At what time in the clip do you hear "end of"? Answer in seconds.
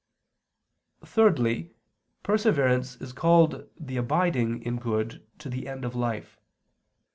5.67-5.93